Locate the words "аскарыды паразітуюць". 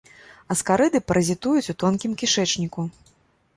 0.55-1.71